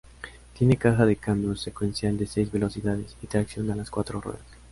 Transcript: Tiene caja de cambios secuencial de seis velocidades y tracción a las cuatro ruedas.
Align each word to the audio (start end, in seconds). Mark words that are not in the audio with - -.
Tiene 0.57 0.77
caja 0.77 1.05
de 1.05 1.15
cambios 1.15 1.61
secuencial 1.61 2.17
de 2.17 2.25
seis 2.25 2.51
velocidades 2.51 3.15
y 3.21 3.27
tracción 3.27 3.69
a 3.69 3.75
las 3.75 3.91
cuatro 3.91 4.19
ruedas. 4.19 4.41